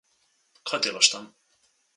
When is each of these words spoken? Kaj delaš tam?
Kaj 0.71 0.79
delaš 0.87 1.13
tam? 1.17 1.31